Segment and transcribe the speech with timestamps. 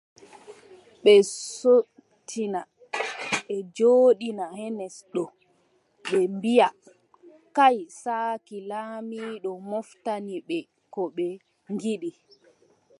[1.03, 1.13] Ɓe
[1.59, 2.61] sottina,
[3.47, 5.23] ɓe joɗɗina genes ɗo
[6.09, 6.69] ɓe mbiaʼa:
[7.55, 10.57] kay saaki laamiiɗo moftani ɓe
[10.93, 11.27] ko ɓe
[11.73, 12.09] ngiɗi.